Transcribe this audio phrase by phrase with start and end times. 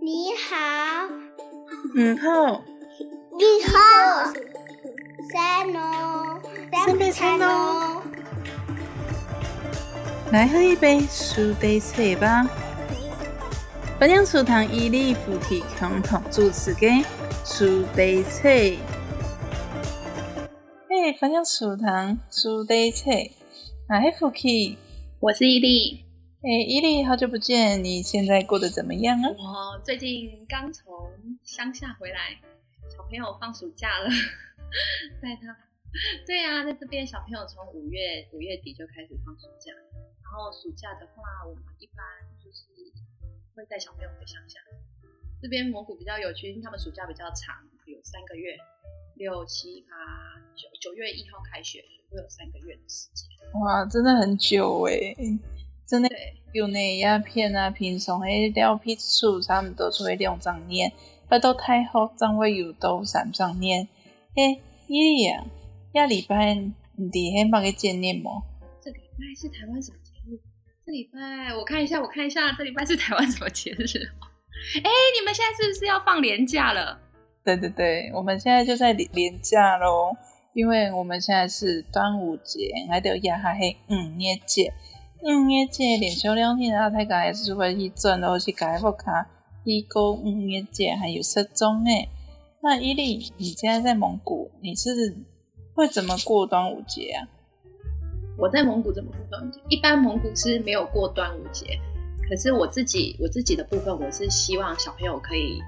[0.00, 0.56] 你好，
[1.96, 2.62] 嗯好，
[3.38, 4.32] 你好，
[5.32, 6.40] 三哦，
[6.72, 8.00] 三杯餐哦，
[10.30, 12.48] 来喝一杯苏杯茶吧。
[13.98, 17.04] 本娘厨堂伊利夫妻共同主持嘅
[17.44, 18.42] 苏杯茶。
[20.88, 23.10] 嘿，本娘厨堂苏杯茶，
[23.88, 24.78] 啊，嘿夫妻，
[25.18, 26.04] 我是伊利。
[26.42, 29.28] 哎，伊利，好久不见，你现在过得怎么样啊？
[29.28, 30.88] 我最近刚从
[31.44, 32.40] 乡下回来，
[32.88, 34.08] 小朋友放暑假了，
[35.20, 35.54] 带他。
[36.26, 39.70] 对啊，在这边小朋友从五月五月底就开始放暑假，
[40.24, 42.00] 然后暑假的话，我们一般
[42.42, 42.64] 就是
[43.54, 44.58] 会带小朋友回乡下。
[45.42, 48.56] 这边蒙古比较有趣，因为他们暑假比较长，有三个月，
[49.16, 53.28] 六七八九九月一号开学，会有三个月的时间。
[53.60, 55.14] 哇，真的很久哎。
[55.90, 56.08] 真的
[56.52, 60.92] 有那鸦片啊，平常诶了批数差唔多出去两张年，
[61.28, 63.88] 不到太好，张会有到三张年。
[64.36, 65.44] 诶，伊利啊，
[65.92, 66.72] 下礼拜你
[67.10, 68.40] 伫迄帮个见面无？
[68.80, 70.38] 这礼拜是台湾什么节日？
[70.86, 73.82] 这礼拜我看一下，我看一下，这礼拜是台湾什么节日？
[73.82, 77.00] 哎，你们现在是不是要放年假了？
[77.44, 80.16] 对对对，我们现在就在年假喽，
[80.52, 84.72] 因为我们现在是端午节，还得亚哈黑五月节。
[85.22, 89.28] 五月节连续两天啊，大家也是会去转，然后去改福卡
[89.66, 92.08] 去过五月节，还有失踪诶。
[92.62, 94.90] 那伊利，你现在在蒙古，你是
[95.74, 97.28] 会怎么过端午节啊？
[98.38, 99.60] 我在蒙古怎么过端午节？
[99.68, 101.78] 一般蒙古是没有过端午节，
[102.26, 105.60] 可是我自己我自己的部分，我是希望小朋友可以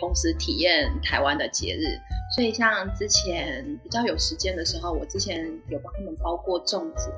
[0.00, 1.98] 同时体验台湾的节日，
[2.36, 7.12] 所以像之前比较有时间的时候，我之前有帮他们包过粽子。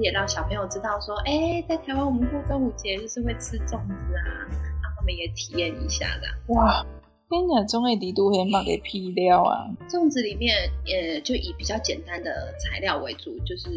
[0.00, 4.48] 也让小朋友知道说，哎，在台湾我们过端午节就是会吃粽子啊，
[4.82, 6.54] 让他们也体验一下的。
[6.54, 6.84] 哇，
[7.28, 9.68] 跟你讲，粽子底都很把给批料啊。
[9.88, 13.68] 粽子里面，呃，就以比较简单的材料为主，就是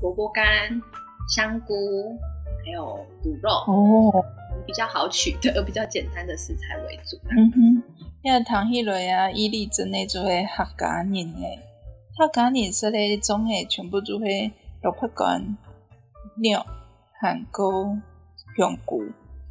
[0.00, 0.44] 萝卜干、
[1.28, 2.16] 香菇，
[2.64, 4.24] 还有卤肉哦，
[4.66, 7.18] 比较好取的、比较简单的食材为主。
[7.30, 7.82] 嗯哼，
[8.22, 11.60] 因为糖稀类啊，伊利之内就会客家人诶，
[12.16, 14.50] 客家人说的种诶，全部就会。
[14.82, 15.56] 萝卜干、
[16.36, 16.64] 料、
[17.20, 17.98] 韩菇、
[18.56, 19.04] 香菇，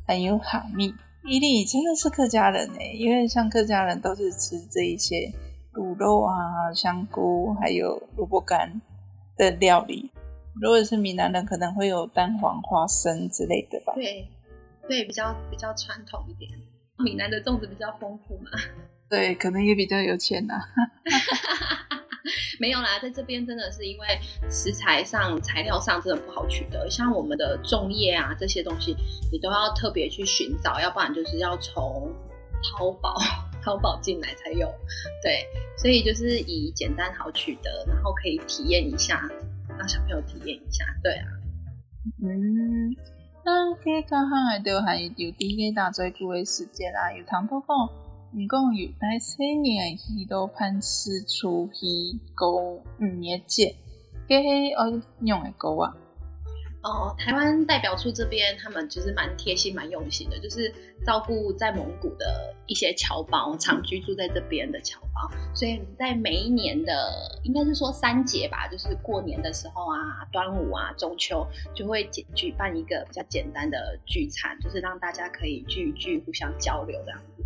[0.06, 0.94] 还有哈密。
[1.26, 5.30] 伊利真的是客家人哎，因为像客家人都是吃这一些
[5.74, 8.82] 卤肉啊、香菇，还有萝卜干
[9.36, 10.10] 的料理。
[10.62, 13.94] 如果是闽南人，可能会有蛋黄、花生之类的吧。
[13.96, 14.30] 对，
[14.88, 16.50] 对，比较比较传统一点。
[17.04, 18.50] 闽南的粽子比较丰富嘛。
[19.10, 20.56] 对，可能也比较有钱呐。
[22.60, 24.08] 没有啦，在这边真的是因为
[24.50, 28.96] 食材上、材料上真的不好取得，像我们的粽叶啊这些东西，
[29.32, 32.12] 你都要特别去寻找，要不然就是要从
[32.64, 33.16] 淘宝
[33.64, 34.74] 淘宝进来才有。
[35.24, 35.46] 对，
[35.78, 39.30] 所以就是以简单好取得，然后可以体验一下，
[39.78, 40.84] 让小朋友体验一下。
[41.04, 41.26] 对啊，
[42.24, 42.96] 嗯，
[43.46, 47.68] 那这刚好还都还有第一个大最久的时间啦，有唐伯虎。
[48.34, 53.76] 一共有带三年鱼都喷丝出鱼钩五年节，
[54.28, 55.96] 给嘿哦用的钩啊。
[56.84, 60.72] 哦，台湾代表处这边他们就是蛮贴心、蛮用心的，就是
[61.06, 77.44] 照顾在蒙古的一些侨胞，长居住在这边的侨胞，所以在每一年的应该是说三节吧，就是过年的时候啊、端午啊、中秋，就会举办一个比较简单的聚餐，就是让大家可以聚一聚、互相交流这样子。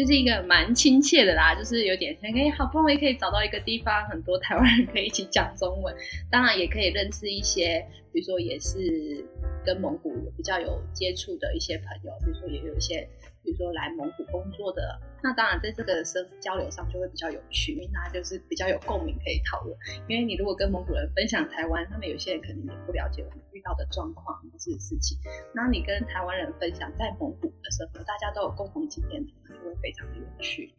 [0.00, 5.94] 就是一个蛮亲切的啦，就是有点像，哎，好不容易可以找到一个地方，很多台湾人可以一起讲中文，
[6.30, 9.22] 当然也可以认识一些，比如说也是
[9.62, 13.06] 跟蒙古比较有接触的一些朋友，比如说也有一些，
[13.44, 19.76] 比如说来蒙古工作的，那当然在这个生交流上就会比较有趣，因为大家就是比较有共鸣可以讨论。
[20.08, 25.18] 因为你如果跟蒙古人分享台湾，他们有些人可能也不了解我们遇到的状况或是事情，
[25.54, 29.24] 那你跟台湾人分享在蒙古的生活，大家都有共同经验。
[29.50, 30.72] 就会非常的有趣，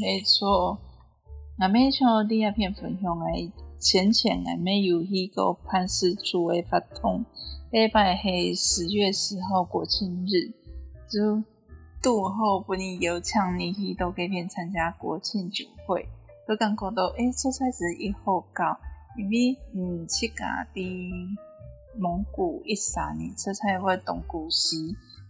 [0.00, 0.78] 没错。
[1.58, 7.26] 那没像第二篇分享诶，浅浅诶，没有一个潘氏主诶发通，
[7.70, 10.54] 礼拜黑十月十号国庆日，
[11.10, 11.42] 就
[12.02, 16.08] 度后不你有抢你去都给片参加国庆酒会，
[16.48, 18.76] 都感觉到诶，出差是一号高，
[19.16, 21.12] 因为嗯，去家的
[21.96, 24.76] 蒙古一三年出差会懂古诗。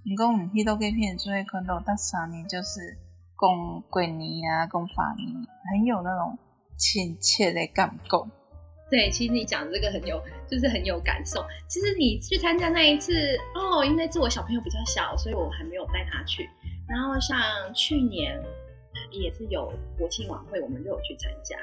[0.05, 2.97] 你讲唔去到给片，就会看到大三年就是
[3.39, 5.29] 讲过年啊，讲法年，
[5.71, 6.39] 很有那种
[6.79, 8.27] 亲切的感觉。
[8.93, 11.43] 对，其实你讲的这个很有，就是很有感受。
[11.67, 16.47] 其实你去参加那一次，哦，因为是我小朋友比较小，所以我还没有带他去。
[16.87, 17.41] 然后像
[17.73, 18.39] 去年
[19.11, 21.57] 也是有国庆晚会，我们就有去参加。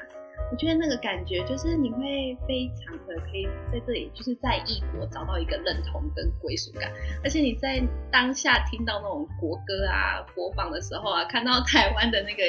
[0.50, 6.90] 我觉得那个感觉就是你会非常的可以在这里，就是在异国找到一个认同跟归属感，
[7.22, 7.80] 而且你在
[8.10, 12.42] 当下听到那种国歌啊播放的时候啊，看到台湾的那个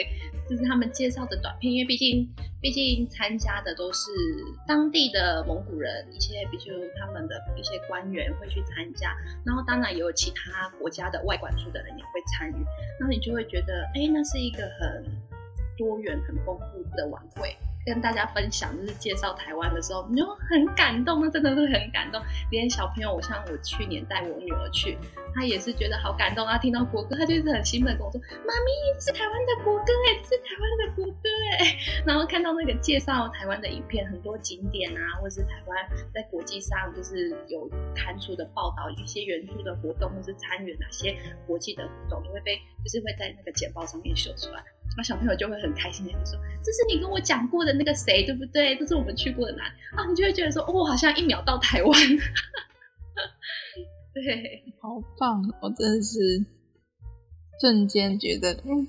[0.50, 2.28] 就是他们介绍的短片，因为毕竟
[2.60, 4.10] 毕竟参加的都是
[4.68, 12.66] 当地的蒙古人，一些比如他们的一些官员会去参加，然后当然也有其他国家的外管处的人也会参与，
[13.00, 15.06] 然后你就会觉得，哎，那是一个很
[15.78, 17.56] 多元、很丰富的晚会。
[17.86, 22.22] 跟大家分享，就是介绍台湾的时候，你就很感动，那真的是很感动。
[22.52, 24.98] 连小朋友，我像我去年带我女儿去，
[25.34, 26.58] 她也是觉得好感动啊。
[26.58, 31.78] 听到国歌，她就是很兴奋跟我说：“妈咪，这是台湾的国歌哎，这是台湾的国歌哎。
[32.06, 35.78] ”然后看到那个介绍台湾的影片，很多景点啊，或者是台湾
[36.14, 41.16] 在国际上就是有刊出的报道，一些援助的活动，或是参与哪些
[41.48, 44.64] 国际的活动，都会被就是会在那个简报上面秀出来。
[44.98, 48.76] 那小朋友就会很开心的就说：“这是你跟我讲过的那个谁，对不对？
[48.76, 49.64] 这是我们去过的哪
[49.96, 51.94] 啊？”你就会觉得说：“哦，好像一秒到台湾。
[54.14, 55.42] ”对，好棒！
[55.62, 56.46] 我真的是
[57.62, 58.86] 瞬间觉得，嗯，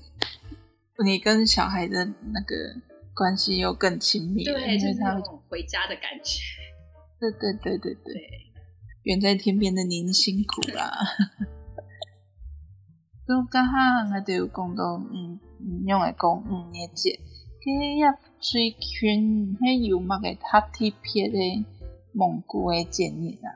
[1.05, 2.75] 你跟小孩的那个
[3.15, 6.41] 关系又更亲密了，对，就是那种回家的感觉。
[7.21, 8.29] 对对对对对，
[9.03, 10.91] 远在天边的您辛苦啦。
[13.25, 13.73] 都刚好
[14.13, 15.39] 我就有讲到，嗯。
[15.85, 17.19] 用来讲五年节，
[17.61, 19.19] 佢要追圈
[19.61, 20.67] 喺有乜嘅特
[21.01, 21.65] 别的
[22.13, 23.55] 蒙古嘅节日啊？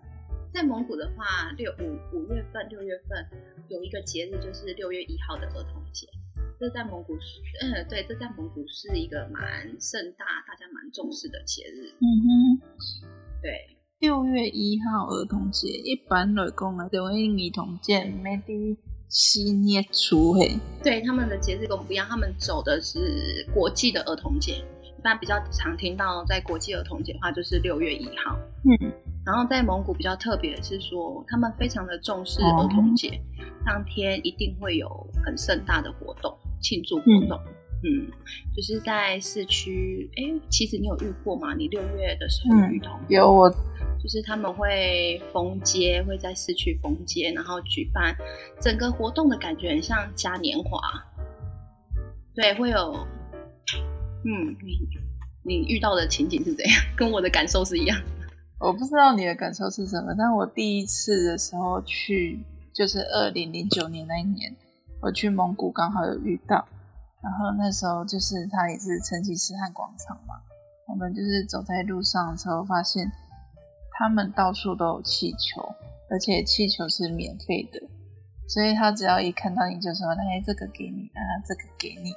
[0.54, 3.26] 在蒙古的话，六五五月份、六月份
[3.70, 6.08] 有一个节日，就是六月一号的儿童节。
[6.60, 9.46] 这在蒙古是，嗯，对，这在蒙古是一个蛮
[9.80, 11.94] 盛大、大家蛮重视的节日。
[12.00, 12.62] 嗯哼，
[13.44, 18.78] 对，六月一号儿童节，一般来讲啊，就会儿童节没得。
[19.10, 24.64] 新年初嘿，对他们的节日跟我们不一样，他们走的是国际的儿童节。
[24.84, 28.38] 一般比较常听到在国际儿童节的话，就是六月一号。
[28.66, 28.92] 嗯，
[29.26, 33.22] 然后在蒙古比较特别的是说，他们非常的重视儿童节，
[33.64, 34.90] 当天一定会有
[35.24, 37.40] 很盛大的活动庆祝活动。
[37.46, 37.54] 嗯，
[38.56, 40.10] 就是在市区。
[40.16, 41.54] 哎，其实你有遇过吗？
[41.56, 43.54] 你六月的时候遇到有我。
[44.00, 48.16] 就是他们会封街，会在市区封街，然后举办
[48.62, 50.80] 整个活动的感觉很像嘉年华。
[52.36, 52.94] 对，会有，
[54.24, 54.78] 嗯，你
[55.44, 56.80] 你遇到的情景是怎样？
[56.96, 58.00] 跟我的感受是一样。
[58.60, 62.40] 我不知道你的感受是什么，但我第一次的时候去，
[62.72, 64.56] 就是二零零九年那一年，
[65.02, 66.66] 我去蒙古刚好有遇到，
[67.22, 70.36] 然后那时候就是它也是成吉思汗广场嘛，
[70.88, 73.12] 我们就是走在路上的时候发现。
[74.00, 75.60] 他们到处都有气球，
[76.08, 77.82] 而且气球是免费的，
[78.48, 82.12] 所以他只要一看到你就说：“哎，这个给你啊，这个给你。”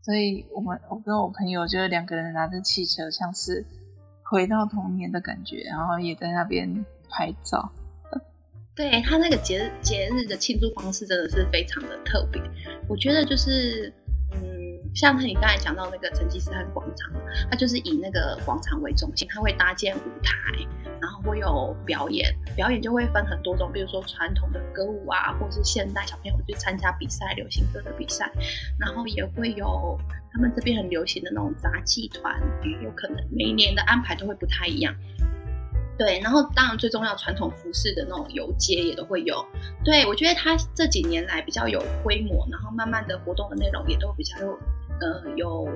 [0.00, 3.66] 所以我们我跟我朋友就是两个人拿着气球，像是
[4.30, 7.68] 回到童年的感觉，然后也在那边拍照。
[8.76, 12.40] 对他那个节日节日的庆祝方式真的是非常的特别，
[12.88, 13.92] 我觉得就是。
[14.98, 17.12] 像你刚才讲到那个成吉思汗广场，
[17.48, 20.34] 它就是以那个广场为中心，它会搭建舞台，
[21.00, 28.28] 然后会有表演，表演就会分很多种，比如说传统的歌舞啊，或是现代小朋友去参加比赛，流行歌的比赛，
[28.76, 29.96] 然后也会有
[30.32, 32.34] 他们这边很流行的那种杂技团，
[32.82, 34.92] 有可能每一年的安排都会不太一样。
[35.96, 39.46] 对，然后当然最重要，传统服饰的那种游街也都会有。
[39.84, 44.58] 对我觉得它这几年来比较有规模，然后慢慢的活动的内容也都比较有，
[45.00, 45.68] 呃，有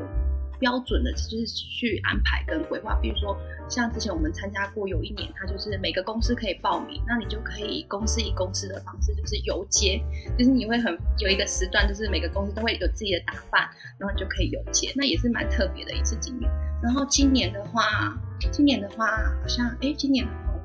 [0.58, 2.94] 标准的，就是去安排跟规划。
[3.02, 3.36] 比如说
[3.68, 10.00] 像之前我们参加过，有一年它就是每个公司可以报名，那你就可以公司以公司的方式就是游街，
[10.38, 16.50] 就是你会很有一个时段，就是每个公司都会有自己的打扮，然后你就可以游街，那也是蛮特别的一次经验。
[16.82, 18.16] 然后今年的话，
[18.50, 19.06] 今年的话
[19.40, 20.60] 好像，哎，今年的话，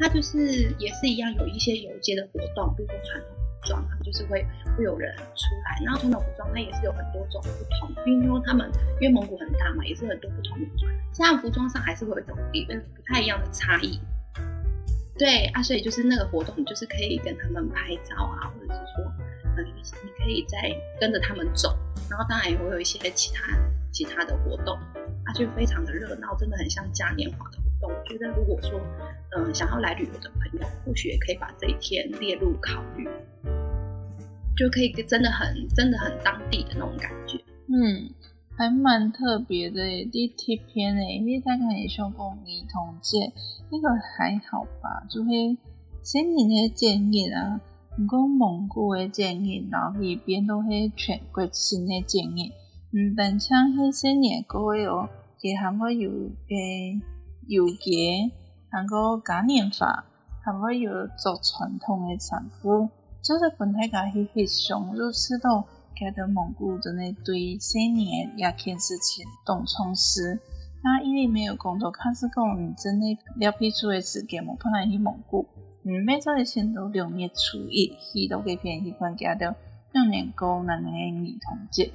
[0.00, 3.28] 它就是也是一样，有一些游街的活动，比如说传统
[3.62, 5.84] 装，他们就是会会有人出来。
[5.84, 7.48] 然后传统服装它也是有很多种不
[7.80, 14.00] 同，因为他们因为蒙古很大嘛，也是很多不同的装，这样服装上还是会有一种比不太一样的差异。
[15.18, 19.04] 对啊，所以就是那个活动，你就是可以跟他们拍照啊，或者是说，
[19.56, 20.58] 呃，你可以再
[21.00, 21.76] 跟着他们走。
[22.10, 23.42] 然后当然也会有一些其他。
[23.92, 27.92] 其他的活动，啊，就非常的热闹，真的很像嘉年华的活动。
[27.92, 28.80] 我觉得如果说，
[29.36, 33.06] 嗯，想要来旅游的朋友，或许也可以把这一天列入考虑，
[34.56, 37.38] 就可以真的很、真的很当地的那种感觉。
[37.68, 38.10] 嗯，
[38.56, 40.04] 还蛮特别的。
[40.10, 42.36] 第一篇诶，因为大概也说过儿
[42.70, 43.32] 童节，
[43.70, 45.56] 那个还好吧，就会
[46.02, 47.60] 新年的建议啊，
[47.98, 52.52] 毋过蒙古诶建议，然后迄边都是全国性诶建议，
[52.92, 55.08] 嗯但像迄些年过诶哦，
[55.40, 56.10] 佮韩国有
[56.48, 57.00] 诶
[57.48, 58.30] 有节，
[58.70, 60.04] 韩国嘉年华，
[60.44, 62.90] 韩国有做传统诶产妇，
[63.22, 65.64] 就是本来甲迄翕相，就知道
[65.96, 70.38] 佮着蒙古的那对新年也开始前动冲丝。
[70.82, 75.46] 他因为没有工作，他是讲毋真诶了批出诶时间，无可能去蒙古。
[75.84, 79.54] 嗯，每周的先都六月初一，去到这边去参加的
[79.92, 81.92] 六年宫南诶女童节，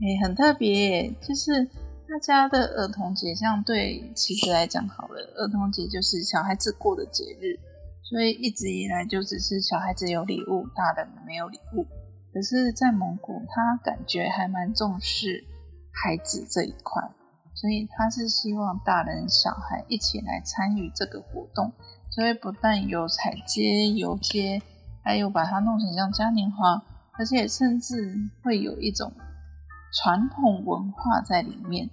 [0.00, 1.64] 诶，很特别，就是
[2.08, 7.58] 大家的儿童节，像对其实来讲好了，儿童节就是小孩子过的节日，
[8.12, 11.86] 所以一直以来就只是小孩子有礼物，大人没有礼物。
[12.30, 15.42] 可是，在蒙古，他感觉还蛮重视
[15.90, 17.02] 孩子这一块，
[17.54, 21.72] 所以他是希望大人小孩一起来参与这个活动。
[22.10, 24.60] 所以不但有彩街、游街，
[25.02, 26.84] 还有把它弄成像嘉年华，
[27.18, 29.10] 而且甚至会有一种
[29.94, 31.88] 传统文化在里面。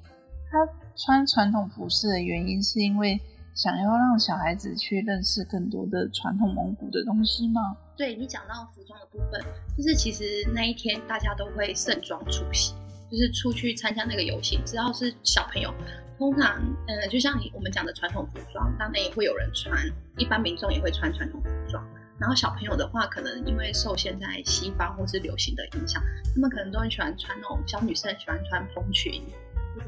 [0.52, 3.22] 他穿传统服饰的原因，是因为
[3.60, 7.76] 想要让小孩子去认识更多的传统蒙古的东西吗？
[7.98, 9.42] 对你讲到服装的部分，
[9.76, 10.24] 就是其实
[10.56, 12.74] 那一天大家都会盛装出席，
[13.12, 15.74] 就是出去参加那个游行，只要是小朋友。
[16.18, 16.56] 通常，
[16.88, 19.78] 呃，就像你我们讲的传统服装，当然也会有人穿，
[20.18, 21.86] 一般民众也会穿传统服装。
[22.18, 26.02] 然后小朋友的话，可能因为受现在西方或是流行的影响，
[26.34, 29.22] 他们可能都很喜欢穿那种小女生喜欢穿蓬裙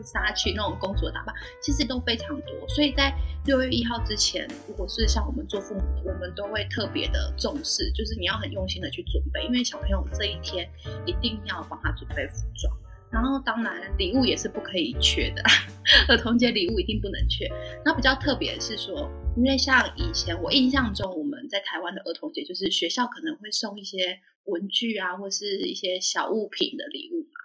[0.04, 2.68] 纱裙那种公主的打扮，其实都非常多。
[2.70, 3.14] 所以在
[3.46, 10.70] 六月一号之前，如果是像我们做父母的，我们都会特别的重视，就是你要很用心的去准备，因为小朋友这一天
[11.06, 12.78] 一定要帮他准备服装。
[13.12, 15.44] 然后当然礼物也是不可以缺的，
[16.08, 17.46] 儿童节礼物一定不能缺。
[17.84, 27.36] 那比较特别的是说，因为像以前我印象中，我们在台湾的儿童节就是学校可能会送一些文具啊，或是一些小物品的礼物嘛。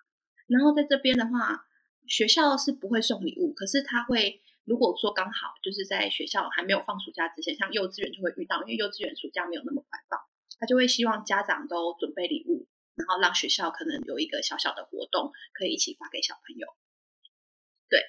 [0.47, 1.67] 然后在这边的话，
[2.09, 10.21] 学校是不会送礼物，可是他会如果说刚好就是在学校还没有放暑假之前，像幼稚园就会遇到，因为幼稚园暑假没有那么快放，
[10.59, 12.67] 他就会希望家长都准备礼物。
[12.97, 16.67] 然后让学校可能有一个小小的活动，可以一起发给小朋友。
[17.91, 18.01] 对，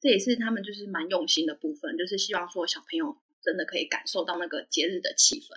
[0.00, 5.48] 这也是他们就是蛮用心的部分，就是希望说小朋友真的可以感受到那个节日的气氛。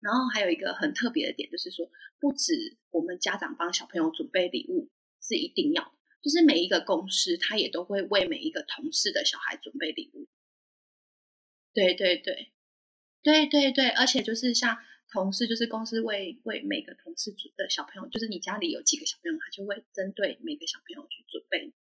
[0.00, 10.28] 然后还有一个很特别的点，就是说不止我们家长帮小朋友准备礼物是一定要，就是每一个公司他也都会为每一个同事的小孩准备礼物。
[11.72, 12.52] 对对对，
[13.22, 14.78] 对对对，而且就是像。
[15.08, 21.72] 同事就是公司为为每个同事组的小朋友，就是你家里有几个小朋友，他就会针对每个小朋友去准备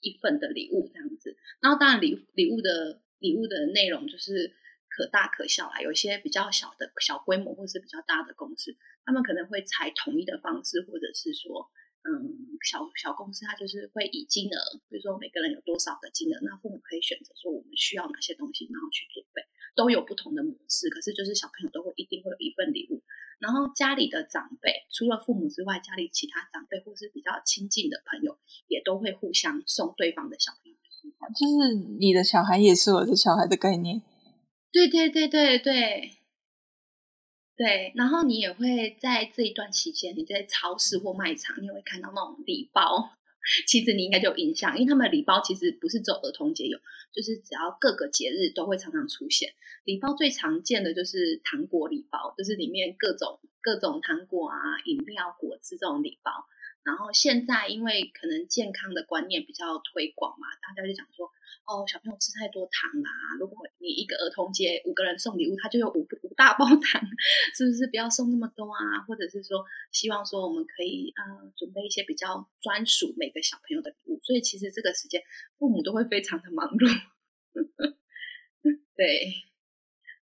[0.00, 1.36] 一份的礼物这样子。
[1.60, 4.54] 然后当然礼礼物的礼物的内容就是
[4.88, 11.68] 可大可小啦，有一些比较小的小规模或是比较大的公司，他们可能会采统一的方式，或者是说，
[12.02, 19.42] 嗯，小小公司它就是会以金额，比如说每个人有多少的金额，那父母可以选择说我们需要哪些东西，然后去准备。
[19.74, 23.00] 都有不同的模式，可是就是小朋友都会一定会有一份礼物，
[23.38, 28.36] 然后家里的长辈除了父母之外，家里其他长辈或是比较亲近的朋友
[28.66, 30.78] 也都会互相送对方的小朋友，
[31.30, 34.02] 就是你的小孩也是我的小孩的概念。
[34.72, 36.17] 对对对对对
[37.58, 43.10] 对，然后你也会在这一段期间，你在超市或卖场，你也会看到那种礼包。
[43.66, 46.78] 其实你应该就有印象，因为他们的礼包其实不是只有儿童节有，
[47.12, 49.52] 就是只要各个节日都会常常出现。
[49.84, 56.30] 礼包最常见的就是糖果礼包，就是里面各种各种糖果啊、饮料、果汁这种礼包。
[56.88, 61.28] 然后现在因为可能健康的观念比较推广嘛，大家就讲说。
[61.68, 63.10] 哦，小朋友吃太多糖啦！
[63.38, 67.02] 如果你一个儿童节五个人送礼物，他就有五五大包糖，
[67.54, 69.04] 是不是不要送那么多啊？
[69.06, 71.20] 或者是说，希望说我们可以啊
[71.58, 74.18] 准备一些比较专属每个小朋友的礼物。
[74.22, 75.22] 所以其实这个时间，
[75.58, 76.88] 父母都会非常的忙碌。
[78.96, 79.34] 对。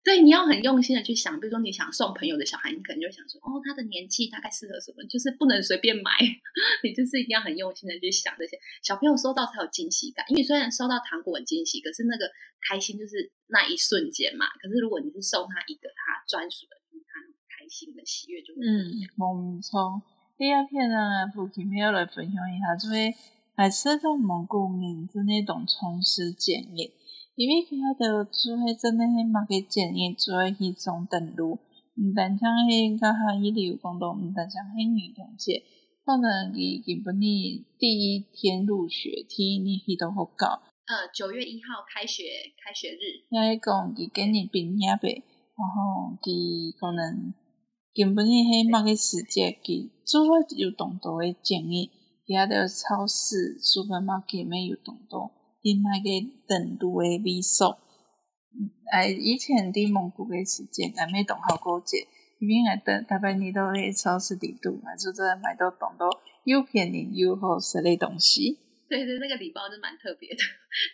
[0.05, 6.13] 对，你要很用心的去想，比如说你想送朋友的小孩，你可能就想说，哦，他的年纪大概适合什么，就是不能随便买，
[6.85, 10.23] 你就是一定要很用心的去想这些小朋友收到才有惊喜感。
[10.29, 12.31] 因为虽然收到糖果很惊喜，可是那个
[12.69, 14.45] 开心就是那一瞬间嘛。
[14.61, 16.77] 可是如果你是送他一个他专属的，
[17.09, 20.03] 他开心的喜悦就嗯，我们从。
[20.37, 22.95] 第二篇呢，父亲没有来分享一下，就是
[23.57, 26.93] 还是从蒙古名字那种从事建议。
[27.37, 31.59] 因为佢喺做迄真诶迄嘛个建议做迄种登录，
[31.99, 35.62] 毋但像迄甲下伊旅游讲到，毋但像迄女同节，
[36.07, 40.62] 可能伊基本你第一天入学，第一年伊都好搞。
[40.87, 42.23] 呃，九月一号开学，
[42.62, 43.26] 开学日。
[43.26, 45.25] 伊讲伊今年毕业呗，
[45.59, 47.35] 然后伊可能
[47.93, 50.23] 根本迄迄某个时节去做
[50.57, 51.91] 有动作诶建议，
[52.25, 55.33] 其他的超市、supermarket 没有动作，
[55.64, 56.11] 伊买个
[56.47, 57.76] 登录诶味素。
[58.92, 62.06] 哎，以前伫蒙古的时节，还没动好过节，
[62.38, 66.11] 因为爱等大半年都喺超市里度买，就在买到动到
[66.44, 68.59] 又便宜又好食诶东西。
[68.90, 70.42] 对对，那个礼包就蛮特别的，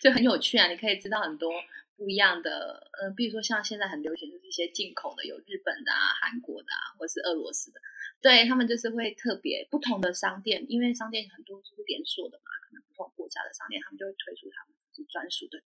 [0.00, 0.68] 就很有趣啊！
[0.68, 1.50] 你可以知道很多
[1.98, 7.80] 不一样的，呃，比如说像现在很流行就是一些进口的，有日本的啊、韩国的啊，或是俄罗斯的，
[8.20, 15.58] 对他们就是会特别不同的商店，因为商店很多是连锁的嘛，可能不同国家的商店，他们就会推出他们自己专属的。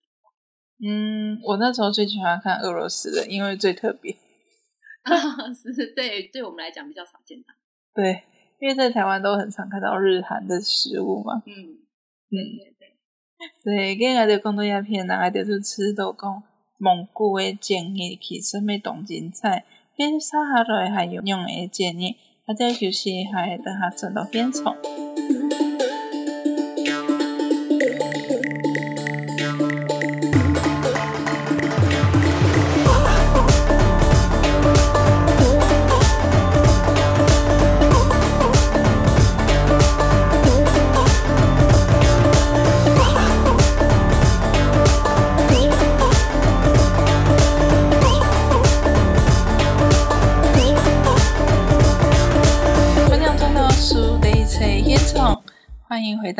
[0.85, 4.15] 嗯，我那时候最喜欢看俄罗斯的，因为最特别。
[5.53, 7.45] 是，对，对我们来讲比较少见的。
[7.93, 8.23] 对，
[8.59, 11.43] 因为在台湾都很常看到日韩的食物嘛。
[11.45, 11.53] 嗯
[12.29, 12.93] 嗯，对对。
[13.63, 16.43] 对，今日就讲到鸦片，人家就是吃到讲
[16.77, 19.65] 蒙古的建议，去什么东京菜，
[19.97, 24.75] 跟撒哈拉还有用的建议，啊，这就是还等下做到边从。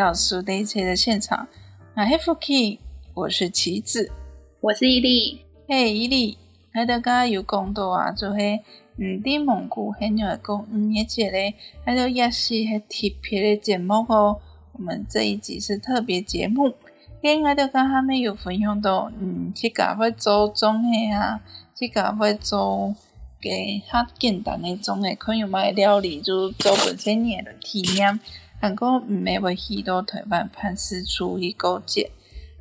[0.04, 1.48] 到苏雷车的现场。
[1.96, 2.80] 我是 Fuki，
[3.14, 4.12] 我是棋子。
[4.60, 6.38] 我是伊利，嘿，伊利，
[6.74, 8.60] 喺度家有讲到啊，就迄
[8.98, 11.54] 嗯，伫蒙古很有讲嗯，一节咧，
[11.86, 14.42] 喺度也是迄特别的节目哦。
[14.74, 16.74] 我们这一集是特别节目，
[17.22, 21.40] 因喺度跟他们有分享到，嗯，去甲会做种诶啊，
[21.74, 22.94] 去甲会做
[23.40, 28.20] 给较简单诶种诶，可能买料理就做本身嘢的体验，
[28.64, 32.10] 韩国毋免会去到台湾判事处去勾结。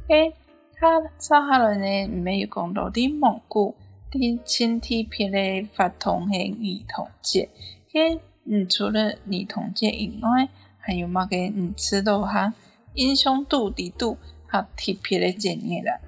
[0.08, 0.34] 诶，
[0.74, 3.76] 他撒哈人呢，毋免有讲到伫蒙古
[4.10, 7.48] 伫亲体皮咧发通诶女童节，
[7.92, 10.48] 迄嗯，除了女童节以外，
[10.80, 12.52] 还有某个嗯，吃到哈
[12.94, 16.00] 英雄度底度哈特别的建议啦。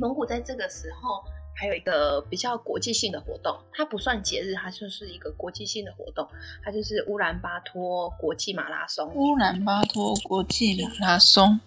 [0.00, 1.22] 蒙古在这个时候
[1.58, 6.28] 还有一个比较国际性的活动，它不算节日，它就是一个国际性的活动，
[6.62, 9.10] 它就是乌兰巴托国际马拉松。
[9.14, 11.58] 乌兰巴托国际马拉松，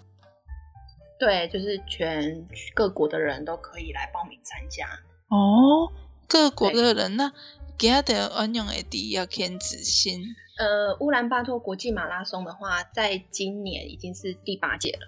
[1.19, 4.87] 对，就是全各国的人都可以来报名参加。
[5.29, 5.91] 哦，
[6.27, 7.33] 各国的人那
[7.77, 10.21] 今日的安用 AD 要天子心，
[10.59, 15.07] 呃，乌兰巴托国际马拉松的话，在今年已经是第八届了。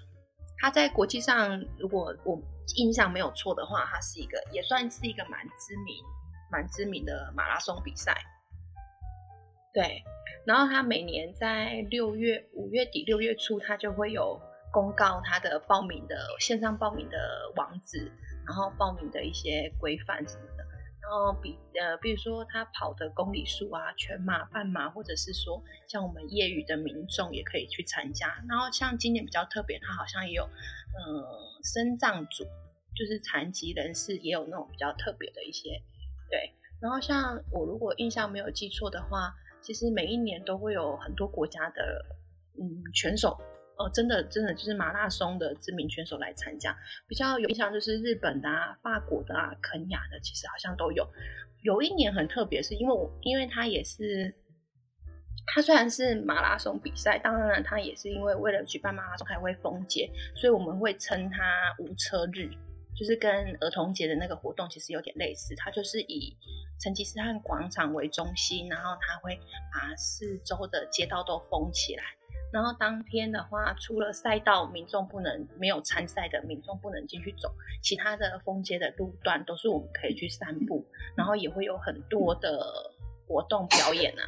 [0.57, 2.41] 它在国际上，如果我
[2.75, 6.03] 印象没有错的话，它是一个也算是一个蛮知名、
[6.51, 8.15] 蛮知名的马拉松比赛。
[9.73, 10.03] 对，
[10.45, 14.39] 然后它每年在六月、五月底、六月初，它就会有
[14.71, 17.17] 公告它的报名的线上报名的
[17.55, 18.11] 网址，
[18.45, 20.65] 然后报名的一些规范什么的。
[21.01, 28.27] 然后比呃，比如说他跑的公里数啊，全马、半马，或者是说像我们业余的民众也可以去参加。
[28.47, 30.47] 然后像今年比较特别，他好像也有
[30.93, 32.43] 呃身障组，
[32.95, 35.69] 就是残疾人士也有那种比较特别的一些
[36.29, 36.51] 对。
[36.81, 42.05] 然后像我如果印象没有记错的话，其实每一年都会有很多国家的
[42.59, 43.37] 嗯选手。
[43.77, 46.77] 哦，真的，真的就是马拉松的知名选手来参加，
[47.07, 51.07] 比较有印象就是日本的啊、法国的啊、肯亚的，其实好像都有。
[51.63, 54.31] 有一年很特别，是因为我，因为他也是，
[55.47, 62.49] 它虽然是马拉松比赛，当然它也是因为为了举办马拉松还会封街，所以我们会称它无车日，
[62.95, 66.35] 就是跟儿童节的那个活动其实有点类似，它就是以
[66.79, 69.37] 成吉思汗广场为中心，然后它会
[69.73, 72.03] 把四周的街道都封起来。
[72.53, 77.49] 然后当天的话，除了赛道民众不能没有参赛的民众不能进去走，
[77.81, 82.61] 其他的封街的路段都是我们可以去散步，然后也会有很多的
[83.25, 84.23] 活动表演啊。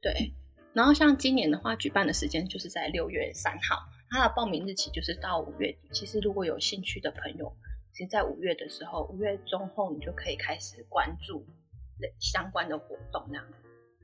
[0.00, 0.34] 对，
[0.72, 5.88] 然后像今年的话，举办的时间就是在六月三号，它的报名日期就是到五月底。
[5.92, 7.50] 其实如果有兴趣的朋友，
[7.92, 11.46] 其实在五月的时候，五月中后你就可以开始关注
[12.20, 13.44] 相关的活动这样。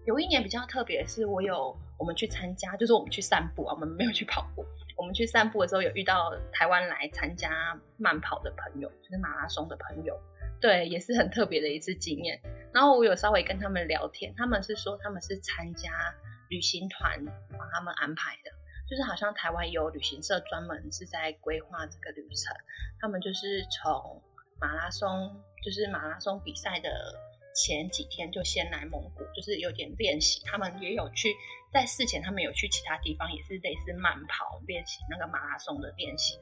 [0.07, 4.65] 有一年比较特别，是我有我们去参加，就是我们去散步啊，我们没有去跑步。
[4.97, 10.19] 我们去散步的时候，有遇到台湾来参加慢跑的朋友，就是马拉松的朋友，
[10.61, 12.41] 对，也是很特别的一次经验。
[12.73, 15.91] 然后我有稍微跟他们聊天，他们是说他们是参加
[16.49, 17.25] 旅行团
[17.59, 18.51] 帮他们安排的，
[18.89, 22.55] 就是好像台湾有旅行社专门是在规划这个旅程，
[23.01, 24.23] 他们就是从
[24.61, 26.91] 马拉松，就是马拉松比赛的。
[27.53, 30.41] 前几天就先来蒙古，就是有点练习。
[30.47, 31.35] 他们也有去
[31.73, 36.39] 在事前，他们有去其他地方，也是类似慢跑练习那个马拉松的练习。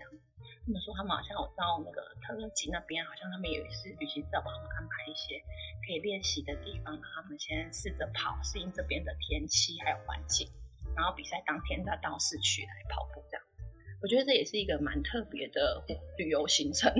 [0.69, 5.41] 他们说他们好像有到那个特勒吉那边，好像他们有一次旅行社帮他们安排一些
[5.81, 10.47] 可以练习的地方，他们先试着跑，适应这边的天气还有环境，
[10.95, 13.43] 然后比赛当天再到市区来跑步这样。
[14.03, 15.83] 我觉得这也是一个蛮特别的
[16.19, 16.93] 旅游行程，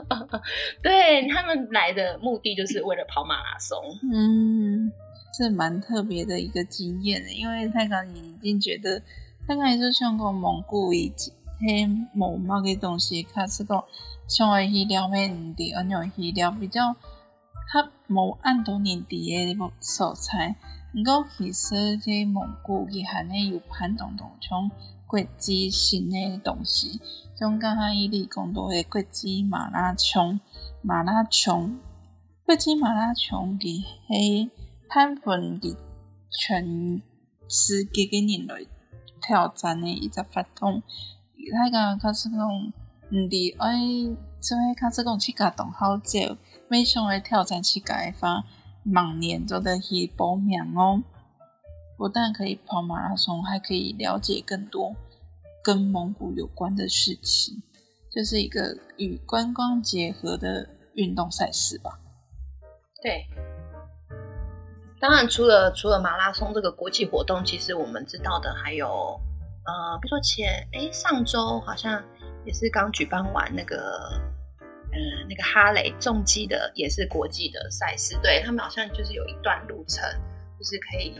[0.82, 3.78] 对他们来的目的就是为了跑马拉松。
[4.10, 4.90] 嗯，
[5.38, 8.98] 这蛮特别的一个经验因为太刚你已经觉得，
[9.46, 13.84] 太刚也是像个蒙古以及黑某某个东西，它是个
[14.28, 16.96] 像个饲料面的，而种饲料比较，
[17.72, 20.56] 它冇按多年底的个素材，
[20.92, 24.70] 不过其实在蒙古伊含咧有盘东东像。
[25.06, 27.00] 果子型的东西，
[27.38, 30.40] 像刚刚伊里讲到的果子马拉松、
[30.82, 31.78] 马拉松、
[32.44, 34.50] 果子马拉松，佮迄
[34.88, 35.76] 罕分伫
[36.30, 37.00] 全
[37.48, 38.66] 世界嘅人类
[39.22, 40.82] 挑战的一只活动。
[41.52, 42.38] 他讲开始讲，
[43.10, 46.36] 毋伫爱做迄开始讲去甲动好少，
[46.68, 48.44] 每项的挑战去改发，
[48.84, 51.02] 盲年做的去报名哦。
[51.96, 54.94] 不但可以跑马拉松，还可以了解更多
[55.62, 57.62] 跟蒙古有关的事情，
[58.12, 62.00] 就是一个与观光结合的运动赛事吧。
[63.00, 63.26] 对，
[64.98, 69.20] 当然除了除了马拉松这个国际活动，其实我们知道的还有，
[69.66, 72.02] 呃，比如说前哎上周好像
[72.44, 73.76] 也是刚举办完那个，
[74.60, 74.98] 呃，
[75.28, 80.02] 那个哈雷重机的也是国际的赛事，对他们好像就是有一段路程，
[80.58, 81.14] 就是可以。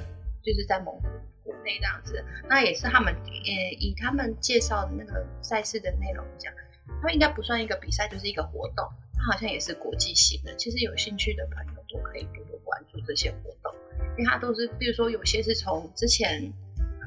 [0.46, 1.08] 就是在蒙古
[1.42, 6.52] 国内这样子，那也是他们呃以他们介绍的那个赛事的内容讲，
[6.86, 10.54] 他们应该不算一个比赛，就是一个活动，它好像也是国际性的。
[10.56, 13.74] 其实有兴趣的朋友都可以多多关注这些活动，
[14.18, 16.52] 因为它都是，比如说有些是从之前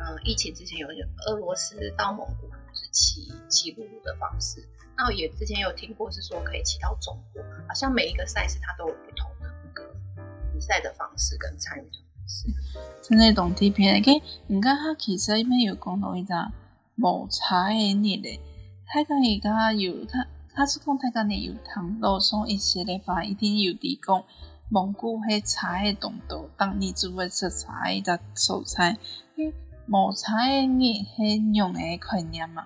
[0.07, 0.87] 呃疫情之前有
[1.27, 4.65] 俄罗斯到蒙古是骑骑陆路的方式，
[4.95, 9.83] 那也之前有听过是说可以骑到中国，好像每一个赛事它都有不同的那个
[10.53, 12.47] 比赛的方式跟参与的方式。
[13.01, 16.33] 真系动地片，佢唔家他其实伊边有讲到一只
[16.95, 18.39] 无茶的日咧，
[18.85, 24.23] 他讲而家有他他是讲他讲你有糖豆松一些的话，一定有提供
[24.69, 28.97] 蒙古黑茶的动作，当你做会食茶的素菜，
[29.87, 32.65] 因无茶的日很用的概念嘛。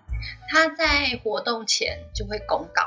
[0.49, 2.83] 他在活动前就会公告，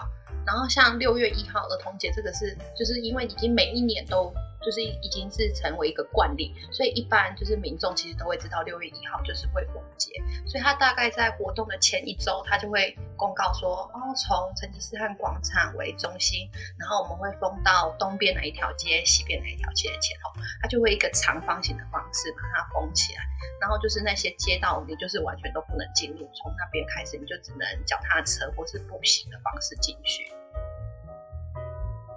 [0.47, 4.33] 然后像六月一号儿童节，这个是就是因为已经每一年都。
[4.65, 10.11] 就是已经是成为一个惯例，所以一般就是民众其实都会知道六月一号就是会封街，
[10.47, 16.49] 所以他大概在活动的前一周，他就会公告说，哦，从成吉思汗广场为中心，
[16.79, 23.21] 然后我们会封到东边哪一条街、西边哪一条街前后，他就会一个长方形的方式把它封起来，
[23.61, 30.33] 然后就是那些街道你就是完全都不能进入，从那边开始你就只能脚踏车或是步行的方式进去，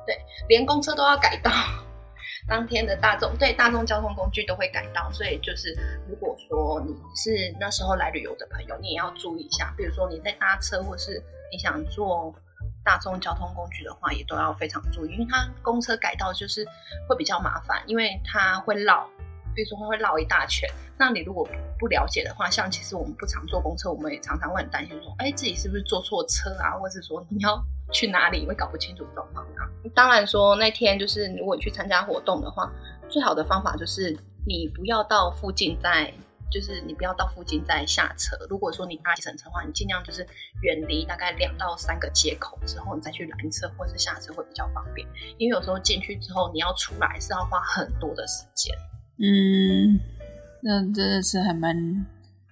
[0.06, 1.52] 对，连公车都要改道。
[2.48, 9.74] 当天的大众对大众交通工具都会改道，所以就是如果说你是那时候来旅游的朋友，你也要注意一下。
[9.76, 12.34] 比如说你在搭车，或是你想坐
[12.86, 16.66] 大众交通工具的话，也都要非常注意，因为它公车改道就是
[17.10, 19.06] 会比较麻烦，因为它会绕，
[19.54, 20.70] 比如说会绕一大圈。
[20.98, 27.62] 那你如果不了解的话，像其实我们不常坐公车，我们也常常会很担心说，哎，自己是不是坐错车啊，或者是说你要。
[27.90, 29.48] 去哪里会搞不清楚状况？
[29.89, 32.71] 当然说那天就是如果你去参加活动的话，
[33.10, 36.12] 最好的方法就是你不要到附近再，
[36.52, 38.36] 就是你不要到附近再下车。
[38.50, 40.26] 如果说你搭计程车的话，你尽量就是
[40.62, 45.08] 远离大概两到三个街口之后，你再去拦车或是下车会比较方便。
[45.38, 48.76] 因为有时候进去之后你要出来是要花很多的时间。
[49.19, 50.00] 嗯，
[50.62, 52.06] 那真的是还蛮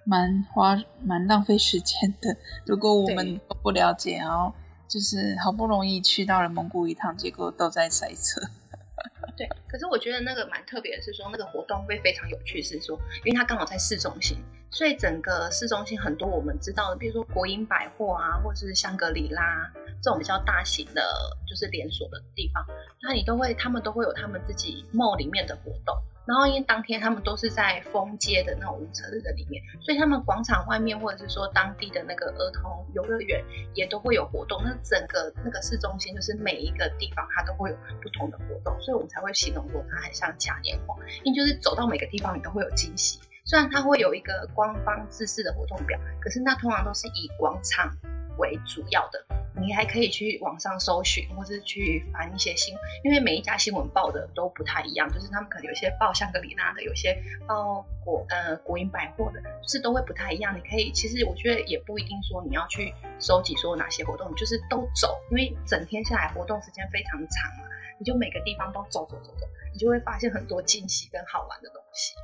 [0.04, 2.36] 蛮花蛮浪费时间的。
[2.64, 4.52] 如果我们不了解，然后。
[4.88, 8.40] 就是好不容易去到了蒙古一趟，结果都在塞车。
[9.36, 14.38] 对，可是我觉得那个蛮特别的是说，那个活动会非常有趣，是说，因为它刚好在市中心，
[14.70, 19.70] 所以整个市中心很多我们知道的，比如说国营百货啊，或者是香格里拉
[20.02, 21.02] 这种比较大型的，
[21.46, 22.64] 就是连锁的地方，
[23.02, 25.94] 那你都会，他们都会有他们自己 mall 里面的活动。
[26.26, 34.60] 然后因为当天他们都是在封街的那种无车日的里面，所以他们广场外面或者是说当地的那个儿童游乐园也都会有活动。
[34.64, 43.20] 那整个那个市中心就是每一个地方它都会有不同的活动，所以我们才会形容说它很像嘉年华，因为就是走到每个地方你都会有惊喜。
[43.44, 47.96] 虽然它会有一个官方自式的活动表，可是那通常都是以广场
[48.38, 49.24] 为主要的。
[49.58, 60.54] 你还可以去网上搜寻，或是去翻一些新，因为每一家新闻报的都不太一样，就是他们可能有些报香格里拉的，有些报国呃国营百货的，就是都会不太一样。
[60.54, 67.64] 你可以，其实我觉得也不一定说你要去收集说哪些活动，就是都走，因为整天下来活动时间非常长嘛，
[67.98, 72.14] 你就每个地方都走走走走，你就会发现很多惊喜跟好玩的东西。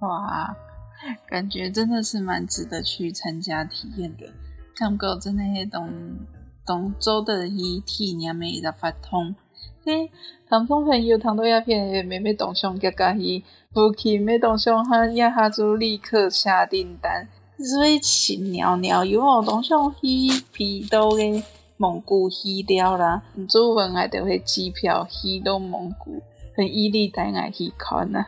[0.00, 0.56] 哇，
[1.26, 4.26] 感觉真的是蛮值得去参加体验的。
[4.78, 5.90] 感觉真的迄种
[6.64, 9.34] 同做的去体验的十发通。
[9.84, 10.08] 嘿，
[10.48, 17.26] 唐风朋友唐多鸦片妹妹同上加加去，父亲妹同上哈也下就立刻下订单，
[17.58, 20.06] 所以亲鸟鸟有我同上去
[20.52, 21.42] 皮到的
[21.76, 26.22] 蒙古去了啦，主文爱就会机票去到蒙古，
[26.54, 28.24] 很毅力带爱去看呐。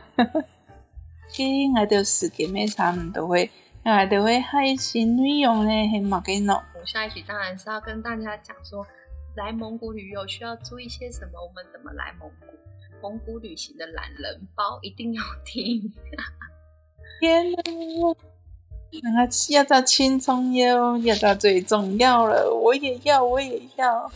[1.31, 1.43] 去
[1.77, 3.49] 爱到时间每场都会。
[3.83, 6.55] 啊，都会海鲜内容呢，很冇给弄。
[6.79, 8.85] 我下一集当然是要跟大家讲说，
[9.35, 12.45] 来蒙古旅游需要注意些什么，我们怎么来蒙古？
[13.01, 15.91] 蒙古旅行的懒人包一定要听。
[17.19, 17.57] 天哪，
[19.01, 24.11] 那个要到青葱哟，要到最重要了，我也要，我也要。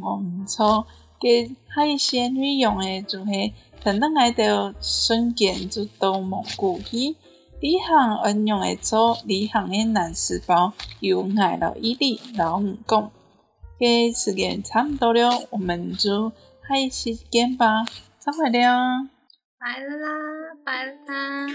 [0.00, 0.86] 我错，
[1.20, 7.16] 给海鲜内容的就系，等等来到瞬间就到蒙古去。
[7.60, 13.10] 旅行运用的做旅行的难事包，由爱老伊利老五讲。
[13.78, 16.32] 给时间差不多了，我们就
[16.68, 17.84] 下期见吧，
[18.18, 19.08] 再会了，
[19.58, 20.08] 拜了啦，
[20.64, 21.46] 拜了啦。